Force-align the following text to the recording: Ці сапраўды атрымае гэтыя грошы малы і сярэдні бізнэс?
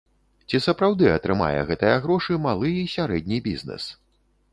Ці 0.51 0.59
сапраўды 0.67 1.09
атрымае 1.17 1.59
гэтыя 1.71 1.97
грошы 2.05 2.39
малы 2.45 2.71
і 2.79 2.87
сярэдні 2.95 3.37
бізнэс? 3.49 3.83